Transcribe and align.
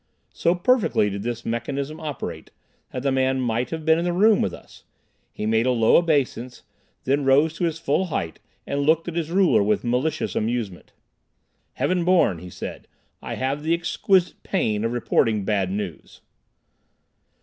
So 0.33 0.55
perfectly 0.55 1.11
did 1.11 1.21
this 1.21 1.45
mechanism 1.45 1.99
operate, 1.99 2.49
that 2.91 3.03
the 3.03 3.11
man 3.11 3.39
might 3.39 3.69
have 3.69 3.85
been 3.85 3.99
in 3.99 4.03
the 4.05 4.11
room 4.13 4.41
with 4.41 4.51
us. 4.51 4.83
He 5.31 5.45
made 5.45 5.67
a 5.67 5.71
low 5.71 5.95
obeisance, 5.97 6.63
then 7.03 7.23
rose 7.23 7.53
to 7.53 7.65
his 7.65 7.77
full 7.77 8.05
height 8.05 8.39
and 8.65 8.79
looked 8.81 9.07
at 9.07 9.15
his 9.15 9.29
ruler 9.29 9.61
with 9.61 9.83
malicious 9.83 10.35
amusement. 10.35 10.91
"Heaven 11.73 12.03
Born," 12.03 12.39
he 12.39 12.49
said, 12.49 12.87
"I 13.21 13.35
have 13.35 13.61
the 13.61 13.75
exquisite 13.75 14.41
pain 14.41 14.83
of 14.83 14.91
reporting 14.91 15.45
bad 15.45 15.69
news." 15.69 16.21